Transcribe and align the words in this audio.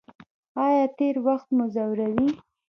ایا 0.63 0.83
تیر 0.97 1.15
وخت 1.27 1.47
مو 1.55 1.65
ځوروي؟ 1.73 2.27